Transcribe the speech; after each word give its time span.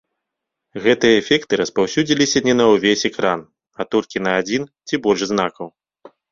Гэтыя 0.85 1.19
эфекты 1.21 1.59
распаўсюдзіліся 1.61 2.39
не 2.49 2.57
на 2.59 2.65
ўвесь 2.73 3.07
экран, 3.11 3.39
а 3.79 3.89
толькі 3.95 4.17
на 4.29 4.37
адзін 4.41 4.61
ці 4.87 4.95
больш 5.07 5.21
знакаў. 5.37 5.67